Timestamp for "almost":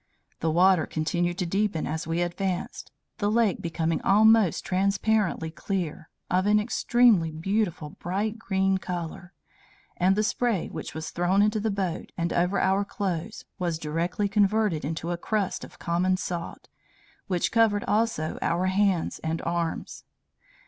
4.01-4.65